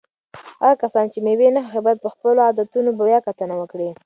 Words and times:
هغه 0.63 0.75
کسان 0.83 1.05
چې 1.13 1.19
مېوې 1.25 1.49
نه 1.55 1.61
خوښوي 1.63 1.81
باید 1.85 2.03
په 2.03 2.09
خپلو 2.13 2.39
عادتونو 2.47 2.89
بیا 2.99 3.19
کتنه 3.27 3.53
وکړي. 3.57 3.89